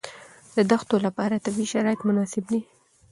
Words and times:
د 0.55 0.57
دښتو 0.71 0.95
لپاره 1.05 1.41
طبیعي 1.45 1.67
شرایط 1.73 2.01
مناسب 2.09 2.43
دي. 2.51 2.61